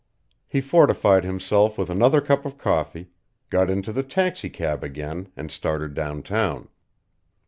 [0.47, 3.11] He fortified himself with another cup of coffee,
[3.51, 6.69] got into the taxicab again, and started downtown.